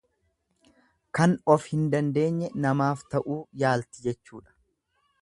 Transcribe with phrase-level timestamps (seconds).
[1.19, 4.61] Kan of hin dandeenye namaaf ta'uuf yaalti jechuudha.